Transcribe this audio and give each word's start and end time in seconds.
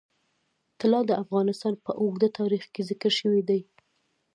طلا 0.79 0.99
د 1.09 1.11
افغانستان 1.23 1.73
په 1.85 1.91
اوږده 2.01 2.29
تاریخ 2.39 2.63
کې 2.73 2.81
ذکر 2.89 3.11
شوی 3.19 3.41
دی. 3.49 3.61